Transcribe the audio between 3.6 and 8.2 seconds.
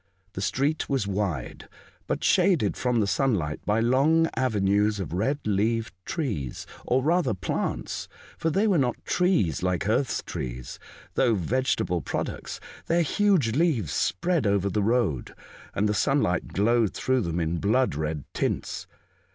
by long avenues of red leaved trees— or rather plants,